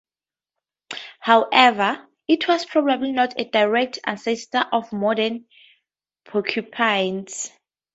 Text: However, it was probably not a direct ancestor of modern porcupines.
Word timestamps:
However, 1.19 2.03
it 2.27 2.47
was 2.47 2.65
probably 2.65 3.11
not 3.11 3.39
a 3.39 3.43
direct 3.45 3.99
ancestor 4.03 4.65
of 4.73 4.91
modern 4.91 5.45
porcupines. 6.25 7.51